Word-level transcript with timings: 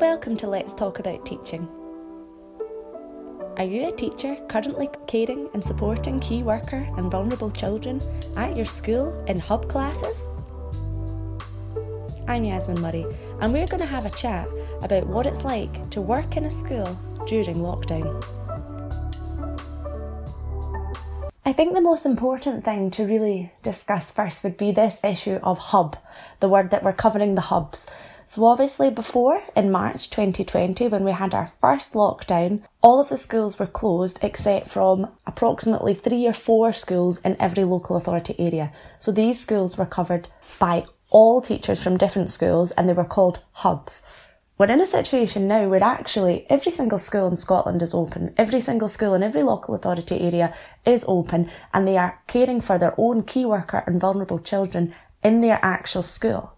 Welcome 0.00 0.36
to 0.38 0.46
Let's 0.46 0.74
Talk 0.74 0.98
About 0.98 1.24
Teaching. 1.24 1.66
Are 3.56 3.64
you 3.64 3.88
a 3.88 3.92
teacher 3.92 4.36
currently 4.46 4.90
caring 5.06 5.48
and 5.54 5.64
supporting 5.64 6.20
key 6.20 6.42
worker 6.42 6.86
and 6.98 7.10
vulnerable 7.10 7.50
children 7.50 8.02
at 8.36 8.54
your 8.54 8.66
school 8.66 9.24
in 9.24 9.40
hub 9.40 9.70
classes? 9.70 10.26
I'm 12.28 12.44
Yasmin 12.44 12.82
Murray, 12.82 13.06
and 13.40 13.54
we're 13.54 13.66
going 13.66 13.80
to 13.80 13.86
have 13.86 14.04
a 14.04 14.10
chat 14.10 14.46
about 14.82 15.06
what 15.06 15.24
it's 15.24 15.44
like 15.44 15.88
to 15.92 16.02
work 16.02 16.36
in 16.36 16.44
a 16.44 16.50
school 16.50 16.98
during 17.26 17.56
lockdown. 17.56 18.22
I 21.46 21.54
think 21.54 21.72
the 21.72 21.80
most 21.80 22.04
important 22.04 22.64
thing 22.64 22.90
to 22.90 23.06
really 23.06 23.50
discuss 23.62 24.10
first 24.10 24.44
would 24.44 24.58
be 24.58 24.72
this 24.72 24.98
issue 25.02 25.38
of 25.42 25.56
hub, 25.56 25.96
the 26.40 26.50
word 26.50 26.68
that 26.68 26.82
we're 26.82 26.92
covering 26.92 27.34
the 27.34 27.40
hubs. 27.40 27.86
So 28.28 28.44
obviously 28.44 28.90
before, 28.90 29.40
in 29.54 29.70
March 29.70 30.10
2020, 30.10 30.88
when 30.88 31.04
we 31.04 31.12
had 31.12 31.32
our 31.32 31.52
first 31.60 31.92
lockdown, 31.92 32.62
all 32.82 33.00
of 33.00 33.08
the 33.08 33.16
schools 33.16 33.56
were 33.56 33.68
closed 33.68 34.18
except 34.20 34.66
from 34.66 35.06
approximately 35.28 35.94
three 35.94 36.26
or 36.26 36.32
four 36.32 36.72
schools 36.72 37.18
in 37.20 37.36
every 37.38 37.62
local 37.62 37.96
authority 37.96 38.34
area. 38.36 38.72
So 38.98 39.12
these 39.12 39.38
schools 39.38 39.78
were 39.78 39.86
covered 39.86 40.26
by 40.58 40.86
all 41.08 41.40
teachers 41.40 41.80
from 41.80 41.98
different 41.98 42.28
schools 42.28 42.72
and 42.72 42.88
they 42.88 42.94
were 42.94 43.04
called 43.04 43.38
hubs. 43.52 44.02
We're 44.58 44.72
in 44.72 44.80
a 44.80 44.86
situation 44.86 45.46
now 45.46 45.68
where 45.68 45.84
actually 45.84 46.46
every 46.50 46.72
single 46.72 46.98
school 46.98 47.28
in 47.28 47.36
Scotland 47.36 47.80
is 47.80 47.94
open. 47.94 48.34
Every 48.36 48.58
single 48.58 48.88
school 48.88 49.14
in 49.14 49.22
every 49.22 49.44
local 49.44 49.76
authority 49.76 50.18
area 50.18 50.52
is 50.84 51.04
open 51.06 51.48
and 51.72 51.86
they 51.86 51.96
are 51.96 52.20
caring 52.26 52.60
for 52.60 52.76
their 52.76 52.94
own 52.98 53.22
key 53.22 53.46
worker 53.46 53.84
and 53.86 54.00
vulnerable 54.00 54.40
children 54.40 54.96
in 55.22 55.42
their 55.42 55.60
actual 55.62 56.02
school. 56.02 56.55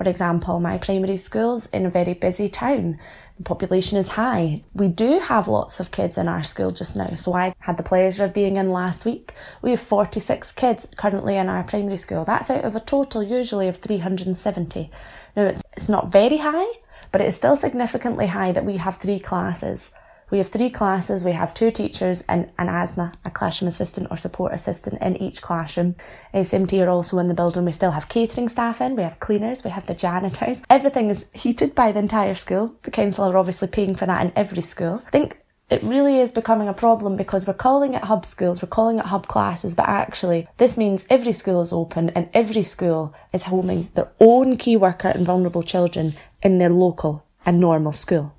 For 0.00 0.08
example, 0.08 0.60
my 0.60 0.78
primary 0.78 1.18
school's 1.18 1.66
in 1.66 1.84
a 1.84 1.90
very 1.90 2.14
busy 2.14 2.48
town. 2.48 2.98
The 3.36 3.42
population 3.42 3.98
is 3.98 4.08
high. 4.08 4.62
We 4.72 4.88
do 4.88 5.18
have 5.18 5.46
lots 5.46 5.78
of 5.78 5.90
kids 5.90 6.16
in 6.16 6.26
our 6.26 6.42
school 6.42 6.70
just 6.70 6.96
now. 6.96 7.12
So 7.16 7.34
I 7.34 7.54
had 7.58 7.76
the 7.76 7.82
pleasure 7.82 8.24
of 8.24 8.32
being 8.32 8.56
in 8.56 8.72
last 8.72 9.04
week. 9.04 9.34
We 9.60 9.72
have 9.72 9.80
46 9.80 10.52
kids 10.52 10.88
currently 10.96 11.36
in 11.36 11.50
our 11.50 11.62
primary 11.64 11.98
school. 11.98 12.24
That's 12.24 12.48
out 12.48 12.64
of 12.64 12.74
a 12.74 12.80
total 12.80 13.22
usually 13.22 13.68
of 13.68 13.76
370. 13.76 14.90
Now 15.36 15.44
it's, 15.44 15.62
it's 15.74 15.90
not 15.90 16.10
very 16.10 16.38
high, 16.38 16.78
but 17.12 17.20
it 17.20 17.28
is 17.28 17.36
still 17.36 17.54
significantly 17.54 18.28
high 18.28 18.52
that 18.52 18.64
we 18.64 18.78
have 18.78 18.96
three 18.96 19.20
classes. 19.20 19.90
We 20.30 20.38
have 20.38 20.48
three 20.48 20.70
classes, 20.70 21.24
we 21.24 21.32
have 21.32 21.54
two 21.54 21.72
teachers 21.72 22.22
and 22.28 22.50
an 22.56 22.68
ASNA, 22.68 23.14
a 23.24 23.30
classroom 23.30 23.68
assistant 23.68 24.06
or 24.12 24.16
support 24.16 24.52
assistant 24.52 25.02
in 25.02 25.16
each 25.16 25.42
classroom. 25.42 25.96
SMT 26.32 26.86
are 26.86 26.88
also 26.88 27.18
in 27.18 27.26
the 27.26 27.34
building. 27.34 27.64
We 27.64 27.72
still 27.72 27.90
have 27.90 28.08
catering 28.08 28.48
staff 28.48 28.80
in, 28.80 28.94
we 28.94 29.02
have 29.02 29.18
cleaners, 29.18 29.64
we 29.64 29.70
have 29.70 29.86
the 29.86 29.94
janitors. 29.94 30.62
Everything 30.70 31.10
is 31.10 31.26
heated 31.32 31.74
by 31.74 31.90
the 31.90 31.98
entire 31.98 32.34
school. 32.34 32.76
The 32.84 32.92
council 32.92 33.24
are 33.24 33.36
obviously 33.36 33.66
paying 33.66 33.96
for 33.96 34.06
that 34.06 34.24
in 34.24 34.32
every 34.36 34.62
school. 34.62 35.02
I 35.04 35.10
think 35.10 35.40
it 35.68 35.82
really 35.82 36.20
is 36.20 36.30
becoming 36.30 36.68
a 36.68 36.74
problem 36.74 37.16
because 37.16 37.46
we're 37.46 37.54
calling 37.54 37.94
it 37.94 38.04
hub 38.04 38.24
schools, 38.24 38.62
we're 38.62 38.68
calling 38.68 39.00
it 39.00 39.06
hub 39.06 39.26
classes, 39.26 39.74
but 39.74 39.88
actually 39.88 40.46
this 40.58 40.76
means 40.76 41.06
every 41.10 41.32
school 41.32 41.60
is 41.60 41.72
open 41.72 42.10
and 42.10 42.28
every 42.34 42.62
school 42.62 43.14
is 43.32 43.44
homing 43.44 43.88
their 43.94 44.10
own 44.20 44.56
key 44.56 44.76
worker 44.76 45.08
and 45.08 45.26
vulnerable 45.26 45.62
children 45.62 46.14
in 46.40 46.58
their 46.58 46.70
local 46.70 47.24
and 47.44 47.58
normal 47.58 47.92
school. 47.92 48.34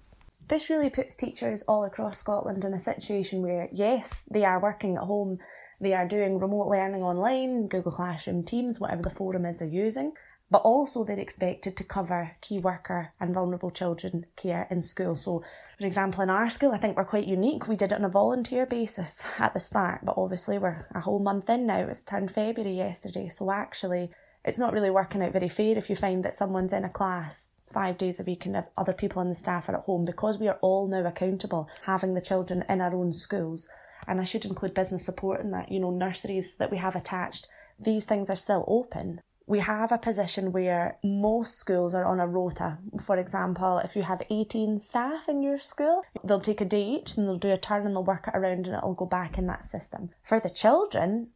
This 0.52 0.69
really 0.69 0.89
puts 0.89 1.16
teachers 1.16 1.61
all 1.61 1.85
across 1.85 2.17
Scotland 2.17 2.66
in 2.66 2.73
a 2.73 2.77
situation 2.77 3.41
where, 3.41 3.69
yes, 3.71 4.23
they 4.30 4.44
are 4.44 4.59
working 4.59 4.97
at 4.97 5.03
home, 5.03 5.39
they 5.80 5.93
are 5.93 6.05
doing 6.05 6.39
remote 6.39 6.67
learning 6.67 7.03
online, 7.03 7.69
Google 7.69 7.93
Classroom, 7.93 8.43
Teams, 8.43 8.77
whatever 8.77 9.02
the 9.02 9.09
forum 9.09 9.45
is 9.45 9.55
they're 9.55 9.67
using, 9.69 10.11
but 10.49 10.61
also 10.63 11.05
they're 11.05 11.17
expected 11.17 11.77
to 11.77 11.85
cover 11.85 12.35
key 12.41 12.59
worker 12.59 13.13
and 13.21 13.33
vulnerable 13.33 13.71
children 13.71 14.25
care 14.35 14.67
in 14.69 14.81
school. 14.81 15.16
So, 15.16 15.41
for 15.80 15.88
example, 15.88 16.21
in 16.21 16.30
our 16.30 16.49
school, 16.49 16.73
I 16.73 16.80
think 16.80 16.97
we're 16.97 17.05
quite 17.05 17.27
unique. 17.27 17.70
We 17.70 17.77
did 17.77 17.93
it 17.93 17.99
on 17.99 18.03
a 18.03 18.09
volunteer 18.09 18.65
basis 18.65 19.23
at 19.39 19.53
the 19.53 19.59
start, 19.61 20.02
but 20.03 20.17
obviously 20.17 20.58
we're 20.58 20.86
a 20.93 20.99
whole 20.99 21.20
month 21.20 21.49
in 21.49 21.65
now. 21.65 21.87
It's 21.87 22.02
turned 22.02 22.30
February 22.30 22.76
yesterday, 22.76 23.30
so 23.30 23.52
actually, 23.52 24.11
it's 24.43 24.59
not 24.59 24.73
really 24.73 24.89
working 24.89 25.21
out 25.21 25.31
very 25.31 25.47
fair 25.47 25.77
if 25.77 25.89
you 25.89 25.95
find 25.95 26.26
that 26.26 26.33
someone's 26.33 26.73
in 26.73 26.83
a 26.83 26.89
class 26.89 27.47
five 27.73 27.98
days 27.98 28.20
a 28.20 28.23
week 28.23 28.45
and 28.45 28.55
if 28.55 28.65
other 28.77 28.93
people 28.93 29.21
in 29.21 29.30
the 29.30 29.36
staff 29.36 29.70
are 29.70 29.77
at 29.77 29.86
home 29.86 30.05
because 30.05 30.37
we 30.37 30.48
are 30.48 30.59
all 30.61 30.87
now 30.87 31.05
accountable 31.05 31.70
having 31.83 32.14
the 32.14 32.21
children 32.21 32.64
in 32.70 32.82
our 32.82 32.95
own 32.95 33.11
schools 33.14 33.67
and 34.08 34.20
I 34.20 34.23
should 34.23 34.45
include 34.45 34.73
business 34.73 35.05
support 35.05 35.42
in 35.42 35.52
that, 35.52 35.71
you 35.71 35.80
know, 35.80 35.92
nurseries 35.92 36.55
that 36.55 36.71
we 36.71 36.77
have 36.77 36.95
attached, 36.95 37.48
these 37.80 38.05
things 38.05 38.30
are 38.30 38.36
still 38.36 38.65
open. 38.67 39.21
We 39.48 39.59
have 39.59 39.92
a 39.92 39.98
position 39.98 40.52
where 40.52 40.98
most 41.04 41.58
schools 41.58 41.93
are 41.93 42.05
on 42.05 42.20
a 42.20 42.27
rota. 42.27 42.77
For 43.04 43.17
example, 43.17 43.80
if 43.80 43.95
you 43.95 44.03
have 44.03 44.21
18 44.30 44.82
staff 44.82 45.27
in 45.27 45.42
your 45.43 45.58
school, 45.58 46.03
they'll 46.23 46.39
take 46.39 46.61
a 46.61 46.65
day 46.65 46.83
each 46.83 47.17
and 47.17 47.27
they'll 47.27 47.38
do 47.38 47.52
a 47.52 47.58
turn 47.58 47.86
and 47.86 47.95
they'll 47.95 48.03
work 48.03 48.27
it 48.27 48.38
around 48.38 48.67
and 48.67 48.76
it'll 48.76 48.93
go 48.93 49.05
back 49.05 49.38
in 49.38 49.48
that 49.48 49.65
system. 49.65 50.11
For 50.23 50.39
the 50.39 50.49
children, 50.49 51.30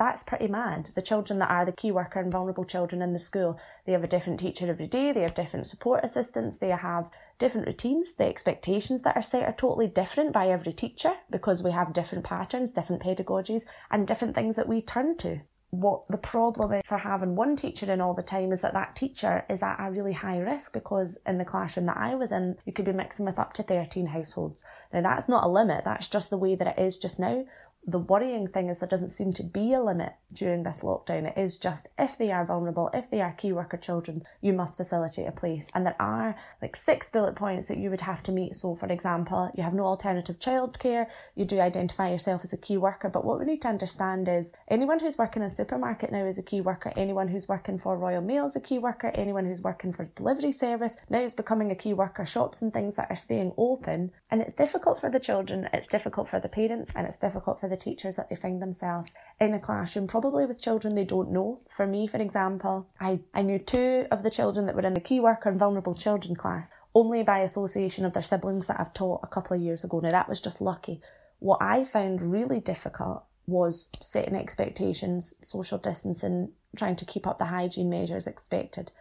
that's 0.00 0.22
pretty 0.22 0.48
mad. 0.48 0.90
The 0.94 1.02
children 1.02 1.40
that 1.40 1.50
are 1.50 1.66
the 1.66 1.72
key 1.72 1.90
worker 1.90 2.20
and 2.20 2.32
vulnerable 2.32 2.64
children 2.64 3.02
in 3.02 3.12
the 3.12 3.18
school, 3.18 3.60
they 3.84 3.92
have 3.92 4.02
a 4.02 4.08
different 4.08 4.40
teacher 4.40 4.66
every 4.66 4.86
day, 4.86 5.12
they 5.12 5.20
have 5.20 5.34
different 5.34 5.66
support 5.66 6.02
assistants, 6.02 6.56
they 6.56 6.70
have 6.70 7.10
different 7.38 7.66
routines. 7.66 8.12
The 8.12 8.24
expectations 8.24 9.02
that 9.02 9.14
are 9.14 9.22
set 9.22 9.42
are 9.42 9.52
totally 9.52 9.88
different 9.88 10.32
by 10.32 10.48
every 10.48 10.72
teacher 10.72 11.16
because 11.28 11.62
we 11.62 11.72
have 11.72 11.92
different 11.92 12.24
patterns, 12.24 12.72
different 12.72 13.02
pedagogies, 13.02 13.66
and 13.90 14.06
different 14.06 14.34
things 14.34 14.56
that 14.56 14.66
we 14.66 14.80
turn 14.80 15.18
to. 15.18 15.42
What 15.68 16.08
the 16.08 16.16
problem 16.16 16.72
is 16.72 16.82
for 16.86 16.96
having 16.96 17.36
one 17.36 17.54
teacher 17.54 17.92
in 17.92 18.00
all 18.00 18.14
the 18.14 18.22
time 18.22 18.52
is 18.52 18.62
that 18.62 18.72
that 18.72 18.96
teacher 18.96 19.44
is 19.50 19.62
at 19.62 19.76
a 19.78 19.90
really 19.90 20.14
high 20.14 20.38
risk 20.38 20.72
because 20.72 21.18
in 21.26 21.36
the 21.36 21.44
classroom 21.44 21.86
that 21.86 21.98
I 21.98 22.14
was 22.14 22.32
in, 22.32 22.56
you 22.64 22.72
could 22.72 22.86
be 22.86 22.92
mixing 22.92 23.26
with 23.26 23.38
up 23.38 23.52
to 23.52 23.62
13 23.62 24.06
households. 24.06 24.64
Now 24.94 25.02
that's 25.02 25.28
not 25.28 25.44
a 25.44 25.48
limit, 25.48 25.84
that's 25.84 26.08
just 26.08 26.30
the 26.30 26.38
way 26.38 26.54
that 26.54 26.78
it 26.78 26.82
is 26.82 26.96
just 26.96 27.20
now 27.20 27.44
the 27.86 27.98
worrying 27.98 28.46
thing 28.46 28.68
is 28.68 28.78
there 28.78 28.88
doesn't 28.88 29.10
seem 29.10 29.32
to 29.32 29.42
be 29.42 29.72
a 29.72 29.82
limit 29.82 30.12
during 30.32 30.62
this 30.62 30.80
lockdown. 30.80 31.26
It 31.26 31.40
is 31.40 31.56
just 31.56 31.88
if 31.98 32.18
they 32.18 32.30
are 32.30 32.44
vulnerable, 32.44 32.90
if 32.92 33.10
they 33.10 33.20
are 33.20 33.32
key 33.32 33.52
worker 33.52 33.78
children, 33.78 34.22
you 34.40 34.52
must 34.52 34.76
facilitate 34.76 35.26
a 35.26 35.32
place. 35.32 35.68
And 35.74 35.86
there 35.86 35.96
are 35.98 36.36
like 36.60 36.76
six 36.76 37.08
bullet 37.08 37.36
points 37.36 37.68
that 37.68 37.78
you 37.78 37.90
would 37.90 38.02
have 38.02 38.22
to 38.24 38.32
meet. 38.32 38.54
So, 38.54 38.74
for 38.74 38.86
example, 38.86 39.50
you 39.56 39.62
have 39.62 39.74
no 39.74 39.86
alternative 39.86 40.38
childcare, 40.38 41.06
you 41.34 41.44
do 41.44 41.58
identify 41.60 42.10
yourself 42.10 42.44
as 42.44 42.52
a 42.52 42.58
key 42.58 42.76
worker. 42.76 43.08
But 43.08 43.24
what 43.24 43.38
we 43.38 43.46
need 43.46 43.62
to 43.62 43.68
understand 43.68 44.28
is 44.28 44.52
anyone 44.68 45.00
who's 45.00 45.18
working 45.18 45.42
in 45.42 45.46
a 45.46 45.50
supermarket 45.50 46.12
now 46.12 46.26
is 46.26 46.38
a 46.38 46.42
key 46.42 46.60
worker, 46.60 46.92
anyone 46.96 47.28
who's 47.28 47.48
working 47.48 47.78
for 47.78 47.96
Royal 47.96 48.22
Mail 48.22 48.46
is 48.46 48.56
a 48.56 48.60
key 48.60 48.78
worker, 48.78 49.10
anyone 49.14 49.46
who's 49.46 49.62
working 49.62 49.92
for 49.92 50.04
delivery 50.04 50.52
service 50.52 50.96
now 51.08 51.20
is 51.20 51.34
becoming 51.34 51.70
a 51.70 51.76
key 51.76 51.94
worker. 51.94 52.26
Shops 52.26 52.60
and 52.60 52.72
things 52.72 52.96
that 52.96 53.10
are 53.10 53.16
staying 53.16 53.52
open. 53.56 54.12
And 54.30 54.42
it's 54.42 54.52
difficult 54.52 55.00
for 55.00 55.10
the 55.10 55.18
children, 55.18 55.68
it's 55.72 55.86
difficult 55.86 56.28
for 56.28 56.38
the 56.38 56.48
parents, 56.48 56.92
and 56.94 57.06
it's 57.06 57.16
difficult 57.16 57.58
for 57.58 57.69
the 57.70 57.76
teachers 57.76 58.16
that 58.16 58.28
they 58.28 58.36
find 58.36 58.60
themselves 58.60 59.12
in 59.40 59.54
a 59.54 59.58
classroom, 59.58 60.06
probably 60.06 60.44
with 60.44 60.60
children 60.60 60.94
they 60.94 61.04
don't 61.04 61.30
know. 61.30 61.60
For 61.68 61.86
me, 61.86 62.06
for 62.06 62.18
example, 62.18 62.88
I, 63.00 63.20
I 63.32 63.42
knew 63.42 63.58
two 63.58 64.06
of 64.10 64.22
the 64.22 64.30
children 64.30 64.66
that 64.66 64.74
were 64.74 64.82
in 64.82 64.94
the 64.94 65.00
key 65.00 65.20
worker 65.20 65.48
and 65.48 65.58
vulnerable 65.58 65.94
children 65.94 66.34
class 66.36 66.70
only 66.94 67.22
by 67.22 67.38
association 67.38 68.04
of 68.04 68.12
their 68.12 68.22
siblings 68.22 68.66
that 68.66 68.80
I've 68.80 68.92
taught 68.92 69.20
a 69.22 69.28
couple 69.28 69.56
of 69.56 69.62
years 69.62 69.84
ago. 69.84 70.00
Now, 70.00 70.10
that 70.10 70.28
was 70.28 70.40
just 70.40 70.60
lucky. 70.60 71.00
What 71.38 71.62
I 71.62 71.84
found 71.84 72.20
really 72.20 72.60
difficult 72.60 73.24
was 73.46 73.88
setting 74.00 74.34
expectations, 74.34 75.34
social 75.42 75.78
distancing, 75.78 76.52
trying 76.76 76.96
to 76.96 77.04
keep 77.04 77.26
up 77.26 77.38
the 77.38 77.46
hygiene 77.46 77.90
measures 77.90 78.26
expected. 78.26 78.92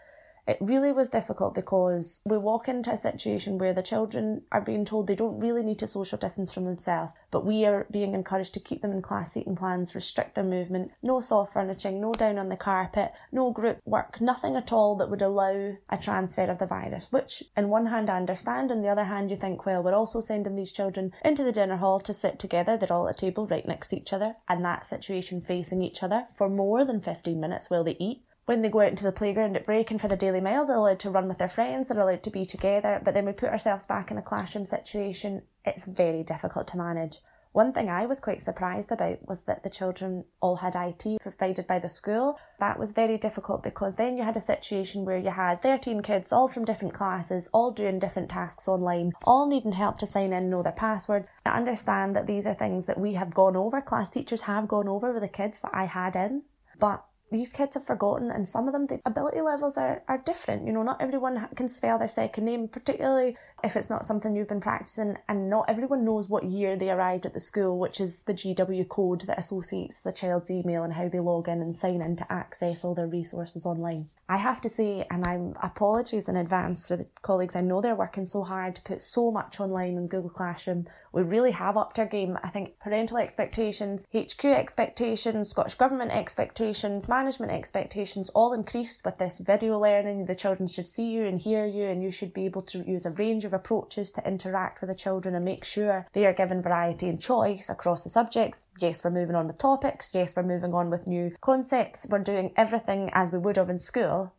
It 0.50 0.58
really 0.62 0.92
was 0.92 1.10
difficult 1.10 1.54
because 1.54 2.22
we 2.26 2.36
walk 2.40 2.68
into 2.68 2.92
a 2.92 2.98
situation 2.98 3.60
where 3.60 3.72
the 3.72 3.84
children 3.84 4.42
are 4.52 4.62
being 4.62 4.84
told 4.84 5.06
they 5.06 5.14
don't 5.14 5.40
really 5.40 5.62
need 5.62 5.78
to 5.78 5.86
social 5.86 6.18
distance 6.18 6.52
from 6.52 6.66
themselves, 6.66 7.12
but 7.30 7.46
we 7.46 7.68
are 7.68 7.86
being 7.92 8.16
encouraged 8.16 8.56
to 8.56 8.60
keep 8.60 8.82
them 8.82 8.92
in 8.92 9.04
class 9.04 9.34
seating 9.34 9.56
plans, 9.56 9.94
restrict 9.94 10.34
their 10.34 10.44
movement, 10.44 10.90
no 11.04 11.20
soft 11.20 11.54
furnishing, 11.54 12.02
no 12.02 12.14
down 12.14 12.40
on 12.40 12.50
the 12.50 12.58
carpet, 12.58 13.12
no 13.32 13.52
group 13.52 13.78
work, 13.86 14.20
nothing 14.22 14.56
at 14.56 14.74
all 14.74 14.96
that 14.96 15.12
would 15.12 15.22
allow 15.22 15.76
a 15.88 15.98
transfer 16.02 16.46
of 16.46 16.58
the 16.58 16.66
virus, 16.66 17.12
which 17.12 17.44
in 17.56 17.70
one 17.70 17.86
hand 17.86 18.10
I 18.10 18.18
understand, 18.18 18.72
on 18.72 18.82
the 18.82 18.90
other 18.90 19.04
hand 19.04 19.30
you 19.30 19.38
think, 19.38 19.68
well, 19.68 19.84
we're 19.84 19.94
also 19.94 20.20
sending 20.20 20.56
these 20.56 20.72
children 20.72 21.14
into 21.24 21.44
the 21.44 21.52
dinner 21.52 21.78
hall 21.78 22.00
to 22.00 22.12
sit 22.12 22.40
together, 22.40 22.76
they're 22.76 22.92
all 22.92 23.08
at 23.08 23.14
a 23.14 23.20
table 23.20 23.46
right 23.46 23.68
next 23.68 23.90
to 23.90 23.98
each 23.98 24.14
other, 24.14 24.36
and 24.48 24.66
that 24.66 24.88
situation 24.88 25.42
facing 25.42 25.84
each 25.84 26.02
other 26.02 26.26
for 26.36 26.50
more 26.50 26.86
than 26.86 27.00
15 27.00 27.40
minutes 27.40 27.70
while 27.70 27.84
they 27.84 27.96
eat 28.00 28.24
when 28.50 28.64
they 28.64 28.70
go 28.70 28.82
out 28.82 28.90
into 28.90 29.04
the 29.04 29.12
playground 29.12 29.56
at 29.56 29.64
break 29.64 29.92
and 29.92 30.02
for 30.02 30.08
the 30.08 30.16
Daily 30.16 30.42
Mile, 30.42 30.66
they're 30.66 30.76
allowed 30.76 30.98
to 31.02 31.12
run 31.12 31.28
with 31.28 31.38
their 31.38 31.48
friends, 31.48 31.88
they're 31.88 32.00
allowed 32.00 32.24
to 32.24 32.32
be 32.32 32.48
together. 32.48 33.00
But 33.06 33.14
then 33.14 33.28
we 33.28 33.32
put 33.32 33.52
ourselves 33.52 33.86
back 33.86 34.10
in 34.10 34.18
a 34.18 34.24
classroom 34.24 34.66
situation, 34.66 35.44
it's 35.66 35.86
very 35.86 36.24
difficult 36.24 36.68
to 36.70 36.78
manage. 36.78 37.20
One 37.52 37.74
thing 37.74 37.92
I 37.92 38.08
was 38.08 38.20
quite 38.20 38.42
surprised 38.42 38.92
about 38.92 39.28
was 39.28 39.42
that 39.42 39.62
the 39.62 39.70
children 39.70 40.24
all 40.42 40.56
had 40.56 40.76
IT 40.76 41.22
provided 41.22 41.68
by 41.68 41.78
the 41.78 41.88
school. 41.88 42.40
That 42.60 42.80
was 42.80 42.92
very 42.92 43.20
difficult 43.20 43.62
because 43.62 43.98
then 43.98 44.18
you 44.18 44.24
had 44.24 44.36
a 44.36 44.42
situation 44.42 45.06
where 45.06 45.20
you 45.20 45.30
had 45.30 45.62
13 45.62 46.02
kids, 46.02 46.34
all 46.34 46.48
from 46.48 46.66
different 46.66 46.96
classes, 46.96 47.52
all 47.54 47.70
doing 47.70 48.00
different 48.00 48.30
tasks 48.32 48.68
online, 48.68 49.12
all 49.26 49.48
needing 49.48 49.74
help 49.74 50.00
to 50.00 50.08
sign 50.08 50.34
in 50.34 50.50
know 50.50 50.64
their 50.64 50.72
passwords. 50.72 51.30
I 51.46 51.56
understand 51.56 52.16
that 52.16 52.26
these 52.26 52.48
are 52.48 52.56
things 52.56 52.88
that 52.88 53.00
we 53.00 53.14
have 53.14 53.32
gone 53.32 53.56
over, 53.56 53.80
class 53.80 54.10
teachers 54.10 54.42
have 54.42 54.68
gone 54.68 54.88
over 54.88 55.14
with 55.14 55.22
the 55.22 55.28
kids 55.28 55.60
that 55.60 55.72
I 55.72 55.86
had 55.86 56.16
in, 56.16 56.42
but 56.80 57.06
these 57.32 57.54
kids 57.54 57.76
have 57.76 57.86
forgotten, 57.86 58.32
and 58.32 58.48
some 58.48 58.68
of 58.68 58.74
them, 58.74 58.88
the 58.88 59.00
ability 59.06 59.42
levels 59.42 59.78
are, 59.78 60.02
are 60.08 60.18
different. 60.18 60.66
You 60.66 60.74
know, 60.74 60.84
not 60.84 61.02
everyone 61.02 61.48
can 61.56 61.70
spell 61.70 62.00
their 62.00 62.08
second 62.08 62.46
name, 62.46 62.68
particularly 62.68 63.38
if 63.64 63.76
it's 63.76 63.90
not 63.90 64.06
something 64.06 64.36
you've 64.36 64.48
been 64.48 64.62
practicing, 64.62 65.18
and 65.28 65.50
not 65.50 65.66
everyone 65.70 66.06
knows 66.06 66.30
what 66.30 66.44
year 66.44 66.76
they 66.76 66.90
arrived 66.90 67.26
at 67.26 67.34
the 67.34 67.40
school, 67.40 67.78
which 67.80 68.00
is 68.00 68.24
the 68.24 68.34
GW 68.34 68.88
code 68.88 69.22
that 69.22 69.40
associates 69.40 70.00
the 70.00 70.12
child's 70.12 70.52
email 70.52 70.84
and 70.84 70.94
how 70.94 71.10
they 71.10 71.20
log 71.20 71.48
in 71.48 71.62
and 71.62 71.76
sign 71.76 72.02
in 72.02 72.16
to 72.18 72.32
access 72.32 72.84
all 72.84 72.96
their 72.96 73.08
resources 73.08 73.66
online. 73.66 74.10
I 74.32 74.38
have 74.38 74.62
to 74.62 74.70
say, 74.70 75.08
and 75.10 75.26
I'm 75.26 75.56
apologies 75.64 76.30
in 76.30 76.36
advance 76.36 76.88
to 76.88 76.98
the 76.98 77.08
colleagues, 77.24 77.56
I 77.56 77.62
know 77.62 77.82
they're 77.82 77.96
working 77.96 78.26
so 78.26 78.44
hard 78.44 78.76
to 78.76 78.82
put 78.84 79.02
so 79.02 79.32
much 79.32 79.60
online 79.60 79.98
in 79.98 80.08
Google 80.08 80.30
Classroom. 80.30 80.86
We 81.12 81.24
really 81.24 81.50
have 81.50 81.78
upped 81.78 81.98
our 81.98 82.06
game. 82.06 82.38
I 82.44 82.50
think 82.50 82.78
parental 82.80 83.18
expectations, 83.18 84.04
HQ 84.16 84.46
expectations, 84.46 85.50
Scottish 85.50 85.74
Government 85.74 86.12
expectations, 86.12 87.08
management 87.08 87.52
expectations 87.52 88.30
all 88.36 88.54
increased 88.54 89.04
with 89.04 89.18
this 89.18 89.40
video 89.40 89.80
learning. 89.80 90.28
The 90.28 90.36
children 90.36 90.68
should 90.68 90.86
see 90.86 91.08
you 91.08 91.26
and 91.26 91.42
hear 91.42 91.66
you, 91.66 91.86
and 91.86 92.04
you 92.04 92.12
should 92.12 92.32
be 92.32 92.46
able 92.46 92.62
to 92.64 92.88
use 92.88 93.08
a 93.08 93.12
range 93.12 93.46
of 93.46 93.49
approaches 93.54 94.12
to 94.12 94.28
interact 94.28 94.82
with 94.82 94.90
the 94.90 94.96
children 94.96 95.36
and 95.36 95.46
make 95.46 95.64
sure 95.64 96.08
they 96.14 96.26
are 96.26 96.34
given 96.34 96.62
variety 96.62 97.08
and 97.08 97.22
choice 97.22 97.70
across 97.70 98.04
the 98.04 98.10
subjects. 98.10 98.68
Yes, 98.80 99.04
we're 99.04 99.12
moving 99.12 99.36
on 99.36 99.48
with 99.48 99.58
topics. 99.58 100.10
Yes, 100.14 100.36
we're 100.36 100.44
moving 100.44 100.74
on 100.74 100.90
with 100.90 101.08
new 101.08 101.36
concepts. 101.42 102.08
We're 102.10 102.20
doing 102.20 102.54
everything 102.56 103.10
as 103.14 103.32
we 103.32 103.40
would 103.40 103.58
have 103.58 103.70
in 103.70 103.80
school 103.80 104.34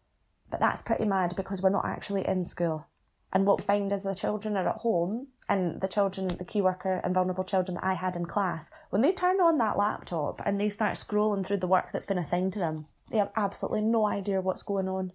but 0.51 0.61
that's 0.61 0.83
pretty 0.83 1.05
mad 1.05 1.35
because 1.37 1.63
we're 1.63 1.71
not 1.71 1.85
actually 1.85 2.27
in 2.27 2.45
school. 2.45 2.87
And 3.33 3.47
what 3.47 3.61
we 3.61 3.65
find 3.65 3.93
is 3.93 4.03
the 4.03 4.15
children 4.15 4.57
are 4.57 4.69
at 4.69 4.79
home 4.79 5.29
and 5.49 5.81
the 5.81 5.89
children, 5.89 6.27
the 6.27 6.45
key 6.45 6.61
worker 6.61 7.01
and 7.05 7.15
vulnerable 7.15 7.45
children 7.45 7.77
that 7.77 7.85
I 7.85 7.95
had 7.95 8.17
in 8.17 8.27
class, 8.27 8.71
when 8.91 9.03
they 9.03 9.13
turn 9.13 9.41
on 9.41 9.59
that 9.59 9.79
laptop 9.79 10.43
and 10.45 10.61
they 10.61 10.69
start 10.69 10.95
scrolling 10.95 11.47
through 11.47 11.59
the 11.59 11.69
work 11.69 11.91
that's 11.93 12.07
been 12.07 12.19
assigned 12.19 12.53
to 12.55 12.59
them, 12.59 12.87
they 13.11 13.19
have 13.19 13.31
absolutely 13.37 13.83
no 13.83 14.07
idea 14.07 14.41
what's 14.41 14.65
going 14.65 14.89
on. 14.89 15.13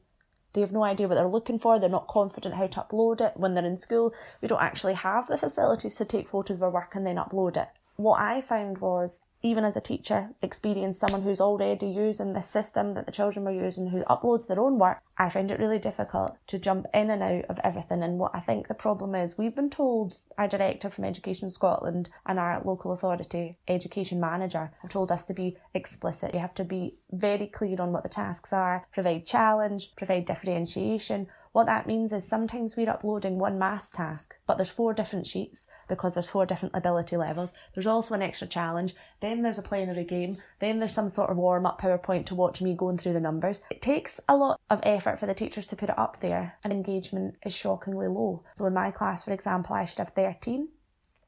They 0.55 0.61
have 0.61 0.71
no 0.71 0.85
idea 0.85 1.09
what 1.09 1.15
they're 1.15 1.27
looking 1.27 1.59
for. 1.59 1.77
They're 1.77 1.89
not 1.89 2.07
confident 2.07 2.55
how 2.55 2.67
to 2.67 2.79
upload 2.79 3.19
it. 3.19 3.33
When 3.35 3.53
they're 3.55 3.65
in 3.65 3.75
school, 3.75 4.13
we 4.41 4.47
don't 4.47 4.61
actually 4.61 4.93
have 4.93 5.27
the 5.27 5.37
facilities 5.37 5.95
to 5.95 6.05
take 6.05 6.29
photos 6.29 6.55
of 6.57 6.63
our 6.63 6.69
work 6.69 6.95
and 6.95 7.05
then 7.05 7.17
upload 7.17 7.57
it. 7.57 7.67
What 7.97 8.21
I 8.21 8.39
found 8.39 8.77
was 8.77 9.19
even 9.45 9.63
as 9.63 9.77
a 9.77 9.81
teacher, 9.81 10.29
experience 10.41 10.97
someone 10.97 11.21
who's 11.21 11.39
already 11.39 11.85
using 11.85 12.33
the 12.33 12.41
system 12.41 12.95
that 12.95 13.05
the 13.05 13.11
children 13.11 13.45
were 13.45 13.51
using, 13.51 13.87
who 13.87 14.03
uploads 14.05 14.47
their 14.47 14.59
own 14.59 14.79
work, 14.79 15.03
I 15.19 15.29
find 15.29 15.51
it 15.51 15.59
really 15.59 15.77
difficult 15.77 16.35
to 16.47 16.57
jump 16.57 16.87
in 16.95 17.11
and 17.11 17.21
out 17.21 17.45
of 17.45 17.59
everything. 17.63 18.01
And 18.01 18.17
what 18.17 18.31
I 18.33 18.39
think 18.39 18.67
the 18.67 18.73
problem 18.73 19.13
is, 19.13 19.37
we've 19.37 19.55
been 19.55 19.69
told, 19.69 20.17
our 20.39 20.47
director 20.47 20.89
from 20.89 21.05
Education 21.05 21.51
Scotland 21.51 22.09
and 22.25 22.39
our 22.39 22.59
local 22.65 22.91
authority 22.91 23.57
education 23.67 24.19
manager 24.19 24.71
have 24.81 24.89
told 24.89 25.11
us 25.11 25.23
to 25.25 25.33
be 25.35 25.57
explicit. 25.75 26.33
You 26.33 26.39
have 26.39 26.55
to 26.55 26.63
be 26.63 26.95
very 27.11 27.45
clear 27.45 27.79
on 27.79 27.91
what 27.91 28.01
the 28.01 28.09
tasks 28.09 28.51
are, 28.51 28.87
provide 28.91 29.27
challenge, 29.27 29.95
provide 29.95 30.25
differentiation 30.25 31.27
what 31.55 31.67
that 31.67 31.87
means 31.87 32.11
is 32.11 32.27
sometimes 32.27 32.75
we're 32.75 32.89
uploading 32.89 33.39
one 33.39 33.57
maths 33.57 33.89
task, 33.89 34.35
but 34.45 34.57
there's 34.57 34.69
four 34.69 34.93
different 34.93 35.25
sheets 35.25 35.67
because 35.87 36.13
there's 36.13 36.27
four 36.27 36.45
different 36.45 36.75
ability 36.75 37.15
levels. 37.15 37.53
There's 37.73 37.87
also 37.87 38.13
an 38.13 38.21
extra 38.21 38.45
challenge. 38.45 38.93
Then 39.21 39.41
there's 39.41 39.57
a 39.57 39.61
plenary 39.61 40.03
game. 40.03 40.35
Then 40.59 40.79
there's 40.79 40.93
some 40.93 41.07
sort 41.07 41.29
of 41.29 41.37
warm 41.37 41.65
up 41.65 41.79
PowerPoint 41.79 42.25
to 42.25 42.35
watch 42.35 42.61
me 42.61 42.75
going 42.75 42.97
through 42.97 43.13
the 43.13 43.21
numbers. 43.21 43.63
It 43.71 43.81
takes 43.81 44.19
a 44.27 44.35
lot 44.35 44.59
of 44.69 44.81
effort 44.83 45.17
for 45.17 45.27
the 45.27 45.33
teachers 45.33 45.67
to 45.67 45.77
put 45.77 45.87
it 45.87 45.97
up 45.97 46.19
there 46.19 46.57
and 46.61 46.73
engagement 46.73 47.35
is 47.45 47.55
shockingly 47.55 48.09
low. 48.09 48.43
So 48.53 48.65
in 48.65 48.73
my 48.73 48.91
class, 48.91 49.23
for 49.23 49.31
example, 49.31 49.77
I 49.77 49.85
should 49.85 49.99
have 49.99 50.11
13. 50.11 50.67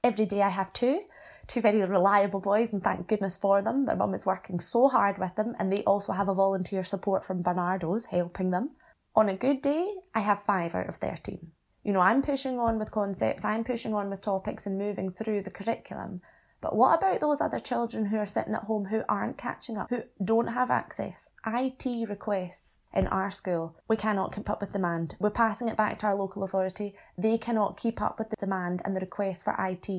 Every 0.03 0.25
day 0.25 0.41
I 0.41 0.49
have 0.49 0.73
two 0.73 1.03
two 1.47 1.61
very 1.61 1.81
reliable 1.81 2.41
boys, 2.41 2.73
and 2.73 2.83
thank 2.83 3.07
goodness 3.07 3.37
for 3.37 3.61
them. 3.61 3.85
Their 3.85 3.95
mum 3.95 4.13
is 4.13 4.25
working 4.25 4.59
so 4.59 4.89
hard 4.89 5.17
with 5.17 5.33
them, 5.35 5.55
and 5.57 5.71
they 5.71 5.81
also 5.83 6.11
have 6.11 6.27
a 6.27 6.33
volunteer 6.33 6.83
support 6.83 7.23
from 7.23 7.41
Barnardo's 7.41 8.07
helping 8.07 8.51
them. 8.51 8.71
On 9.17 9.29
a 9.29 9.35
good 9.35 9.63
day, 9.63 9.95
I 10.13 10.19
have 10.19 10.43
five 10.43 10.75
out 10.75 10.87
of 10.87 10.97
13. 10.97 11.49
You 11.83 11.91
know, 11.91 12.01
I'm 12.01 12.21
pushing 12.21 12.59
on 12.59 12.77
with 12.77 12.91
concepts, 12.91 13.43
I'm 13.43 13.63
pushing 13.63 13.95
on 13.95 14.11
with 14.11 14.21
topics 14.21 14.67
and 14.67 14.77
moving 14.77 15.09
through 15.09 15.41
the 15.41 15.49
curriculum. 15.49 16.21
But 16.61 16.75
what 16.75 16.99
about 16.99 17.19
those 17.19 17.41
other 17.41 17.59
children 17.59 18.05
who 18.05 18.17
are 18.17 18.27
sitting 18.27 18.53
at 18.53 18.65
home 18.65 18.85
who 18.85 19.01
aren't 19.09 19.39
catching 19.39 19.75
up, 19.75 19.89
who 19.89 20.03
don't 20.23 20.53
have 20.53 20.69
access? 20.69 21.29
IT 21.47 22.07
requests 22.07 22.77
in 22.93 23.07
our 23.07 23.31
school. 23.31 23.75
We 23.87 23.97
cannot 23.97 24.35
keep 24.35 24.51
up 24.51 24.61
with 24.61 24.73
demand. 24.73 25.15
We're 25.17 25.31
passing 25.31 25.67
it 25.67 25.77
back 25.77 25.97
to 25.99 26.05
our 26.05 26.15
local 26.15 26.43
authority. 26.43 26.93
They 27.17 27.39
cannot 27.39 27.75
keep 27.75 27.99
up 27.99 28.19
with 28.19 28.29
the 28.29 28.35
demand 28.35 28.83
and 28.85 28.95
the 28.95 28.99
request 28.99 29.43
for 29.43 29.55
IT. 29.57 29.89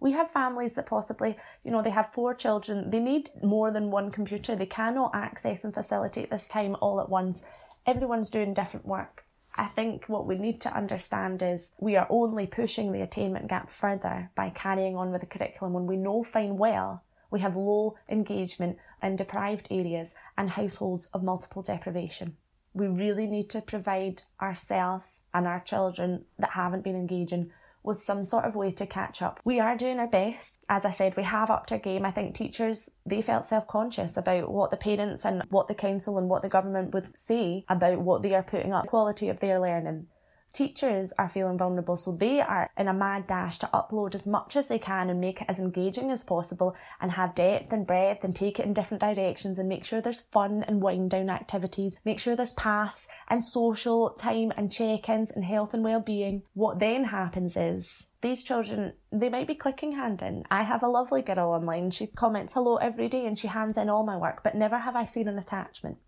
We 0.00 0.10
have 0.10 0.32
families 0.32 0.72
that 0.72 0.86
possibly, 0.86 1.36
you 1.62 1.70
know, 1.70 1.82
they 1.82 1.90
have 1.90 2.12
four 2.12 2.34
children. 2.34 2.90
They 2.90 2.98
need 2.98 3.30
more 3.44 3.70
than 3.70 3.92
one 3.92 4.10
computer. 4.10 4.56
They 4.56 4.66
cannot 4.66 5.14
access 5.14 5.62
and 5.62 5.72
facilitate 5.72 6.30
this 6.30 6.48
time 6.48 6.76
all 6.80 7.00
at 7.00 7.08
once 7.08 7.44
everyone's 7.86 8.30
doing 8.30 8.54
different 8.54 8.86
work. 8.86 9.24
I 9.54 9.66
think 9.66 10.04
what 10.06 10.26
we 10.26 10.36
need 10.36 10.60
to 10.62 10.76
understand 10.76 11.42
is 11.42 11.72
we 11.78 11.96
are 11.96 12.06
only 12.10 12.46
pushing 12.46 12.92
the 12.92 13.02
attainment 13.02 13.48
gap 13.48 13.70
further 13.70 14.30
by 14.34 14.50
carrying 14.50 14.96
on 14.96 15.12
with 15.12 15.22
the 15.22 15.26
curriculum 15.26 15.72
when 15.72 15.86
we 15.86 15.96
know 15.96 16.22
fine 16.22 16.58
well 16.58 17.02
we 17.30 17.40
have 17.40 17.56
low 17.56 17.96
engagement 18.08 18.78
in 19.02 19.16
deprived 19.16 19.68
areas 19.70 20.14
and 20.38 20.50
households 20.50 21.06
of 21.08 21.22
multiple 21.22 21.62
deprivation. 21.62 22.36
We 22.72 22.86
really 22.86 23.26
need 23.26 23.50
to 23.50 23.62
provide 23.62 24.22
ourselves 24.40 25.22
and 25.34 25.46
our 25.46 25.60
children 25.60 26.24
that 26.38 26.50
haven't 26.50 26.84
been 26.84 26.96
engaging 26.96 27.50
with 27.86 28.00
some 28.00 28.24
sort 28.24 28.44
of 28.44 28.54
way 28.54 28.72
to 28.72 28.86
catch 28.86 29.22
up. 29.22 29.40
We 29.44 29.60
are 29.60 29.76
doing 29.76 29.98
our 29.98 30.08
best. 30.08 30.64
As 30.68 30.84
I 30.84 30.90
said, 30.90 31.16
we 31.16 31.22
have 31.22 31.50
upped 31.50 31.72
our 31.72 31.78
game. 31.78 32.04
I 32.04 32.10
think 32.10 32.34
teachers, 32.34 32.90
they 33.06 33.22
felt 33.22 33.46
self-conscious 33.46 34.16
about 34.16 34.50
what 34.50 34.70
the 34.70 34.76
parents 34.76 35.24
and 35.24 35.42
what 35.48 35.68
the 35.68 35.74
council 35.74 36.18
and 36.18 36.28
what 36.28 36.42
the 36.42 36.48
government 36.48 36.92
would 36.92 37.16
say 37.16 37.64
about 37.68 38.00
what 38.00 38.22
they 38.22 38.34
are 38.34 38.42
putting 38.42 38.72
up, 38.72 38.86
quality 38.88 39.28
of 39.28 39.40
their 39.40 39.60
learning 39.60 40.06
teachers 40.52 41.12
are 41.18 41.28
feeling 41.28 41.58
vulnerable, 41.58 41.96
so 41.96 42.12
they 42.12 42.40
are 42.40 42.70
in 42.76 42.88
a 42.88 42.94
mad 42.94 43.26
dash 43.26 43.58
to 43.58 43.70
upload 43.74 44.14
as 44.14 44.26
much 44.26 44.56
as 44.56 44.68
they 44.68 44.78
can 44.78 45.10
and 45.10 45.20
make 45.20 45.42
it 45.42 45.46
as 45.48 45.58
engaging 45.58 46.10
as 46.10 46.24
possible 46.24 46.74
and 47.00 47.12
have 47.12 47.34
depth 47.34 47.72
and 47.72 47.86
breadth 47.86 48.24
and 48.24 48.34
take 48.34 48.58
it 48.58 48.66
in 48.66 48.72
different 48.72 49.02
directions 49.02 49.58
and 49.58 49.68
make 49.68 49.84
sure 49.84 50.00
there's 50.00 50.22
fun 50.32 50.64
and 50.66 50.80
wind 50.80 51.10
down 51.10 51.28
activities, 51.28 51.96
make 52.04 52.18
sure 52.18 52.34
there's 52.34 52.52
paths 52.52 53.06
and 53.28 53.44
social 53.44 54.10
time 54.10 54.52
and 54.56 54.72
check-ins 54.72 55.30
and 55.30 55.44
health 55.44 55.74
and 55.74 55.84
well-being. 55.84 56.42
What 56.54 56.78
then 56.78 57.04
happens 57.04 57.56
is 57.56 58.04
these 58.22 58.42
children, 58.42 58.94
they 59.12 59.28
might 59.28 59.46
be 59.46 59.54
clicking 59.54 59.92
hand 59.92 60.22
in. 60.22 60.44
I 60.50 60.62
have 60.62 60.82
a 60.82 60.88
lovely 60.88 61.22
girl 61.22 61.50
online. 61.50 61.90
She 61.90 62.06
comments 62.06 62.54
hello 62.54 62.76
every 62.76 63.08
day 63.08 63.26
and 63.26 63.38
she 63.38 63.46
hands 63.48 63.76
in 63.76 63.88
all 63.88 64.04
my 64.04 64.16
work, 64.16 64.42
but 64.42 64.54
never 64.54 64.78
have 64.78 64.96
I 64.96 65.04
seen 65.04 65.28
an 65.28 65.38
attachment. 65.38 65.98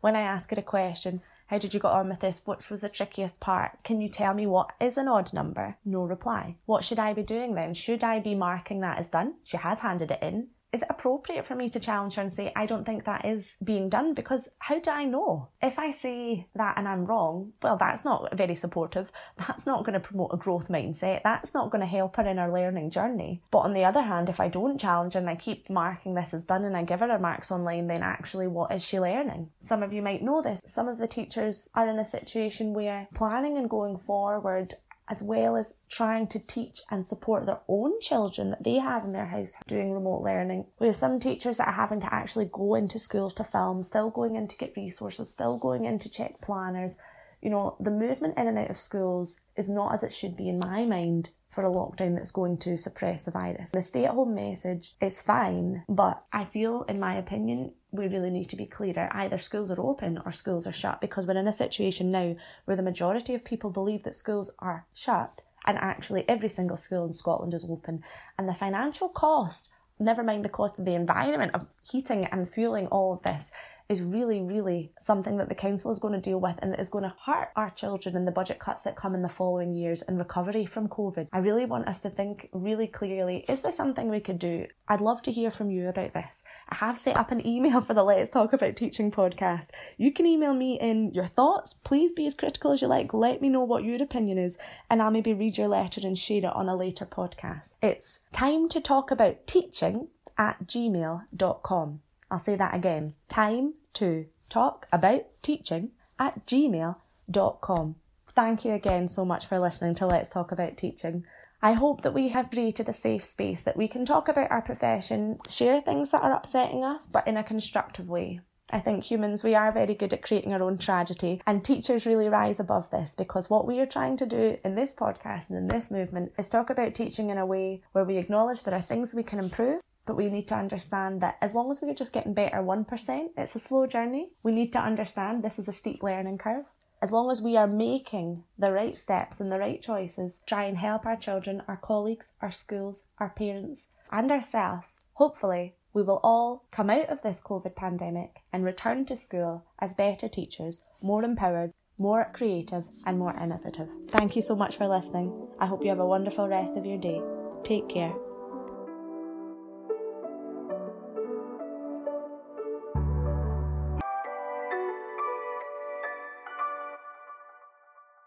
When 0.00 0.16
I 0.16 0.20
ask 0.20 0.50
her 0.50 0.56
a 0.58 0.62
question, 0.62 1.22
how 1.46 1.58
did 1.58 1.72
you 1.72 1.80
get 1.80 1.92
on 1.92 2.08
with 2.08 2.20
this? 2.20 2.42
Which 2.44 2.70
was 2.70 2.80
the 2.80 2.88
trickiest 2.88 3.40
part? 3.40 3.82
Can 3.84 4.00
you 4.00 4.08
tell 4.08 4.34
me 4.34 4.46
what 4.46 4.72
is 4.80 4.96
an 4.96 5.08
odd 5.08 5.32
number? 5.32 5.76
No 5.84 6.02
reply. 6.02 6.56
What 6.66 6.84
should 6.84 6.98
I 6.98 7.12
be 7.12 7.22
doing 7.22 7.54
then? 7.54 7.74
Should 7.74 8.02
I 8.02 8.18
be 8.18 8.34
marking 8.34 8.80
that 8.80 8.98
as 8.98 9.08
done? 9.08 9.34
She 9.44 9.56
has 9.56 9.80
handed 9.80 10.10
it 10.10 10.22
in 10.22 10.48
is 10.76 10.82
it 10.82 10.88
appropriate 10.90 11.46
for 11.46 11.54
me 11.54 11.70
to 11.70 11.80
challenge 11.80 12.16
her 12.16 12.22
and 12.22 12.30
say, 12.30 12.52
I 12.54 12.66
don't 12.66 12.84
think 12.84 13.04
that 13.04 13.24
is 13.24 13.56
being 13.64 13.88
done? 13.88 14.12
Because 14.12 14.50
how 14.58 14.78
do 14.78 14.90
I 14.90 15.04
know? 15.04 15.48
If 15.62 15.78
I 15.78 15.90
say 15.90 16.46
that 16.54 16.76
and 16.76 16.86
I'm 16.86 17.06
wrong, 17.06 17.54
well, 17.62 17.78
that's 17.78 18.04
not 18.04 18.36
very 18.36 18.54
supportive. 18.54 19.10
That's 19.46 19.66
not 19.66 19.84
going 19.84 19.94
to 19.94 20.00
promote 20.00 20.30
a 20.32 20.36
growth 20.36 20.68
mindset. 20.68 21.22
That's 21.22 21.54
not 21.54 21.70
going 21.70 21.80
to 21.80 21.86
help 21.86 22.16
her 22.16 22.26
in 22.26 22.36
her 22.36 22.52
learning 22.52 22.90
journey. 22.90 23.42
But 23.50 23.60
on 23.60 23.72
the 23.72 23.84
other 23.84 24.02
hand, 24.02 24.28
if 24.28 24.38
I 24.38 24.48
don't 24.48 24.78
challenge 24.78 25.14
and 25.14 25.30
I 25.30 25.36
keep 25.36 25.70
marking 25.70 26.14
this 26.14 26.34
as 26.34 26.44
done 26.44 26.64
and 26.64 26.76
I 26.76 26.82
give 26.82 27.00
her 27.00 27.08
her 27.08 27.18
marks 27.18 27.50
online, 27.50 27.86
then 27.86 28.02
actually 28.02 28.48
what 28.48 28.72
is 28.72 28.84
she 28.84 29.00
learning? 29.00 29.50
Some 29.58 29.82
of 29.82 29.92
you 29.92 30.02
might 30.02 30.22
know 30.22 30.42
this. 30.42 30.60
Some 30.66 30.88
of 30.88 30.98
the 30.98 31.06
teachers 31.06 31.70
are 31.74 31.88
in 31.88 31.98
a 31.98 32.04
situation 32.04 32.74
where 32.74 33.08
planning 33.14 33.56
and 33.56 33.70
going 33.70 33.96
forward 33.96 34.74
as 35.08 35.22
well 35.22 35.56
as 35.56 35.74
trying 35.88 36.26
to 36.28 36.38
teach 36.38 36.80
and 36.90 37.06
support 37.06 37.46
their 37.46 37.60
own 37.68 38.00
children 38.00 38.50
that 38.50 38.64
they 38.64 38.74
have 38.74 39.04
in 39.04 39.12
their 39.12 39.26
house 39.26 39.54
doing 39.66 39.92
remote 39.92 40.22
learning. 40.22 40.66
We 40.78 40.86
have 40.86 40.96
some 40.96 41.20
teachers 41.20 41.58
that 41.58 41.68
are 41.68 41.72
having 41.72 42.00
to 42.00 42.14
actually 42.14 42.50
go 42.52 42.74
into 42.74 42.98
schools 42.98 43.34
to 43.34 43.44
film, 43.44 43.82
still 43.82 44.10
going 44.10 44.36
in 44.36 44.48
to 44.48 44.56
get 44.56 44.76
resources, 44.76 45.30
still 45.30 45.58
going 45.58 45.84
in 45.84 45.98
to 46.00 46.10
check 46.10 46.40
planners. 46.40 46.98
You 47.40 47.50
know, 47.50 47.76
the 47.78 47.90
movement 47.90 48.36
in 48.36 48.48
and 48.48 48.58
out 48.58 48.70
of 48.70 48.76
schools 48.76 49.40
is 49.56 49.68
not 49.68 49.92
as 49.92 50.02
it 50.02 50.12
should 50.12 50.36
be 50.36 50.48
in 50.48 50.58
my 50.58 50.84
mind 50.84 51.30
for 51.56 51.64
a 51.64 51.70
lockdown 51.72 52.14
that's 52.14 52.30
going 52.30 52.58
to 52.58 52.76
suppress 52.76 53.22
the 53.22 53.30
virus. 53.30 53.70
The 53.70 53.80
stay 53.80 54.04
at 54.04 54.12
home 54.12 54.34
message 54.34 54.94
is 55.00 55.22
fine, 55.22 55.84
but 55.88 56.22
I 56.30 56.44
feel, 56.44 56.82
in 56.82 57.00
my 57.00 57.16
opinion, 57.16 57.72
we 57.96 58.08
really 58.08 58.30
need 58.30 58.48
to 58.50 58.56
be 58.56 58.66
clearer. 58.66 59.08
Either 59.12 59.38
schools 59.38 59.70
are 59.70 59.80
open 59.80 60.20
or 60.24 60.32
schools 60.32 60.66
are 60.66 60.72
shut 60.72 61.00
because 61.00 61.26
we're 61.26 61.38
in 61.38 61.48
a 61.48 61.52
situation 61.52 62.10
now 62.10 62.36
where 62.64 62.76
the 62.76 62.82
majority 62.82 63.34
of 63.34 63.44
people 63.44 63.70
believe 63.70 64.02
that 64.04 64.14
schools 64.14 64.50
are 64.58 64.86
shut 64.94 65.42
and 65.66 65.76
actually 65.78 66.24
every 66.28 66.48
single 66.48 66.76
school 66.76 67.06
in 67.06 67.12
Scotland 67.12 67.52
is 67.52 67.66
open. 67.68 68.02
And 68.38 68.48
the 68.48 68.54
financial 68.54 69.08
cost, 69.08 69.68
never 69.98 70.22
mind 70.22 70.44
the 70.44 70.48
cost 70.48 70.78
of 70.78 70.84
the 70.84 70.94
environment 70.94 71.54
of 71.54 71.66
heating 71.82 72.24
and 72.26 72.48
fueling 72.48 72.86
all 72.86 73.14
of 73.14 73.22
this, 73.22 73.50
is 73.88 74.02
really, 74.02 74.42
really 74.42 74.92
something 74.98 75.36
that 75.36 75.48
the 75.48 75.54
council 75.54 75.90
is 75.90 75.98
going 75.98 76.14
to 76.14 76.20
deal 76.20 76.40
with 76.40 76.56
and 76.58 76.72
that 76.72 76.80
is 76.80 76.88
going 76.88 77.04
to 77.04 77.14
hurt 77.24 77.50
our 77.54 77.70
children 77.70 78.16
in 78.16 78.24
the 78.24 78.32
budget 78.32 78.58
cuts 78.58 78.82
that 78.82 78.96
come 78.96 79.14
in 79.14 79.22
the 79.22 79.28
following 79.28 79.74
years 79.74 80.02
and 80.02 80.18
recovery 80.18 80.66
from 80.66 80.88
COVID. 80.88 81.28
I 81.32 81.38
really 81.38 81.66
want 81.66 81.88
us 81.88 82.00
to 82.00 82.10
think 82.10 82.48
really 82.52 82.86
clearly 82.86 83.44
is 83.48 83.60
there 83.60 83.72
something 83.72 84.08
we 84.08 84.20
could 84.20 84.38
do? 84.38 84.66
I'd 84.88 85.00
love 85.00 85.22
to 85.22 85.32
hear 85.32 85.50
from 85.50 85.70
you 85.70 85.88
about 85.88 86.14
this. 86.14 86.42
I 86.68 86.76
have 86.76 86.98
set 86.98 87.16
up 87.16 87.30
an 87.30 87.46
email 87.46 87.80
for 87.80 87.94
the 87.94 88.02
Let's 88.02 88.30
Talk 88.30 88.52
About 88.52 88.76
Teaching 88.76 89.10
podcast. 89.10 89.68
You 89.96 90.12
can 90.12 90.26
email 90.26 90.54
me 90.54 90.78
in 90.80 91.12
your 91.12 91.26
thoughts. 91.26 91.74
Please 91.74 92.12
be 92.12 92.26
as 92.26 92.34
critical 92.34 92.72
as 92.72 92.82
you 92.82 92.88
like. 92.88 93.14
Let 93.14 93.40
me 93.40 93.48
know 93.48 93.64
what 93.64 93.84
your 93.84 94.02
opinion 94.02 94.38
is, 94.38 94.58
and 94.90 95.00
I'll 95.00 95.10
maybe 95.10 95.32
read 95.32 95.58
your 95.58 95.68
letter 95.68 96.00
and 96.04 96.18
share 96.18 96.38
it 96.38 96.44
on 96.44 96.68
a 96.68 96.76
later 96.76 97.06
podcast. 97.06 97.70
It's 97.82 98.18
time 98.32 98.68
to 98.70 98.80
talk 98.80 99.10
about 99.10 99.46
teaching 99.46 100.08
at 100.38 100.66
gmail.com. 100.66 102.00
I'll 102.30 102.38
say 102.38 102.56
that 102.56 102.74
again. 102.74 103.14
Time 103.28 103.74
to 103.94 104.26
talk 104.48 104.86
about 104.92 105.26
teaching 105.42 105.90
at 106.18 106.46
gmail.com. 106.46 107.96
Thank 108.34 108.64
you 108.64 108.72
again 108.72 109.08
so 109.08 109.24
much 109.24 109.46
for 109.46 109.58
listening 109.58 109.94
to 109.96 110.06
Let's 110.06 110.28
Talk 110.28 110.52
About 110.52 110.76
Teaching. 110.76 111.24
I 111.62 111.72
hope 111.72 112.02
that 112.02 112.12
we 112.12 112.28
have 112.28 112.50
created 112.50 112.88
a 112.88 112.92
safe 112.92 113.24
space 113.24 113.62
that 113.62 113.76
we 113.76 113.88
can 113.88 114.04
talk 114.04 114.28
about 114.28 114.50
our 114.50 114.60
profession, 114.60 115.38
share 115.48 115.80
things 115.80 116.10
that 116.10 116.22
are 116.22 116.34
upsetting 116.34 116.84
us, 116.84 117.06
but 117.06 117.26
in 117.26 117.36
a 117.36 117.42
constructive 117.42 118.08
way. 118.08 118.40
I 118.72 118.80
think 118.80 119.04
humans, 119.04 119.44
we 119.44 119.54
are 119.54 119.70
very 119.70 119.94
good 119.94 120.12
at 120.12 120.22
creating 120.22 120.52
our 120.52 120.62
own 120.62 120.76
tragedy, 120.76 121.40
and 121.46 121.64
teachers 121.64 122.04
really 122.04 122.28
rise 122.28 122.58
above 122.58 122.90
this 122.90 123.14
because 123.16 123.48
what 123.48 123.64
we 123.64 123.78
are 123.78 123.86
trying 123.86 124.16
to 124.16 124.26
do 124.26 124.58
in 124.64 124.74
this 124.74 124.92
podcast 124.92 125.50
and 125.50 125.58
in 125.58 125.68
this 125.68 125.90
movement 125.90 126.32
is 126.36 126.48
talk 126.48 126.68
about 126.68 126.92
teaching 126.92 127.30
in 127.30 127.38
a 127.38 127.46
way 127.46 127.82
where 127.92 128.04
we 128.04 128.16
acknowledge 128.16 128.64
there 128.64 128.74
are 128.74 128.82
things 128.82 129.14
we 129.14 129.22
can 129.22 129.38
improve, 129.38 129.80
but 130.06 130.16
we 130.16 130.30
need 130.30 130.48
to 130.48 130.54
understand 130.54 131.20
that 131.20 131.36
as 131.42 131.54
long 131.54 131.70
as 131.70 131.82
we 131.82 131.90
are 131.90 131.94
just 131.94 132.12
getting 132.12 132.32
better 132.32 132.58
1%, 132.58 133.28
it's 133.36 133.56
a 133.56 133.58
slow 133.58 133.86
journey. 133.86 134.30
We 134.42 134.52
need 134.52 134.72
to 134.72 134.80
understand 134.80 135.42
this 135.42 135.58
is 135.58 135.68
a 135.68 135.72
steep 135.72 136.02
learning 136.02 136.38
curve. 136.38 136.64
As 137.02 137.12
long 137.12 137.30
as 137.30 137.42
we 137.42 137.56
are 137.56 137.66
making 137.66 138.44
the 138.58 138.72
right 138.72 138.96
steps 138.96 139.40
and 139.40 139.52
the 139.52 139.58
right 139.58 139.82
choices, 139.82 140.40
try 140.46 140.64
and 140.64 140.78
help 140.78 141.04
our 141.04 141.16
children, 141.16 141.62
our 141.68 141.76
colleagues, 141.76 142.30
our 142.40 142.50
schools, 142.50 143.02
our 143.18 143.28
parents, 143.28 143.88
and 144.10 144.30
ourselves, 144.32 145.00
hopefully 145.14 145.74
we 145.92 146.02
will 146.02 146.20
all 146.22 146.64
come 146.70 146.90
out 146.90 147.08
of 147.08 147.22
this 147.22 147.42
COVID 147.42 147.74
pandemic 147.74 148.42
and 148.52 148.64
return 148.64 149.04
to 149.06 149.16
school 149.16 149.64
as 149.78 149.94
better 149.94 150.28
teachers, 150.28 150.84
more 151.02 151.24
empowered, 151.24 151.72
more 151.98 152.30
creative, 152.32 152.84
and 153.04 153.18
more 153.18 153.34
innovative. 153.34 153.88
Thank 154.10 154.36
you 154.36 154.42
so 154.42 154.54
much 154.54 154.76
for 154.76 154.86
listening. 154.86 155.32
I 155.58 155.66
hope 155.66 155.82
you 155.82 155.88
have 155.88 156.00
a 156.00 156.06
wonderful 156.06 156.48
rest 156.48 156.76
of 156.76 156.86
your 156.86 156.98
day. 156.98 157.22
Take 157.64 157.88
care. 157.88 158.14